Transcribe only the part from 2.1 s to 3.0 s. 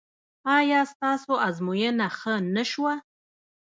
ښه نه شوه؟